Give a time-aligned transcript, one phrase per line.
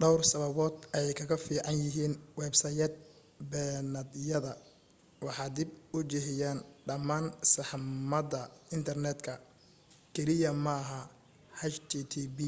[0.00, 2.92] dhowr sababood ayay kaga fiican yihiin websayd
[3.50, 4.52] beenaadyada
[5.26, 8.40] waxay dib u jiheeyaan dhammaan saxmadda
[8.76, 9.32] internetka
[10.14, 11.00] keliya maaha
[11.60, 12.38] http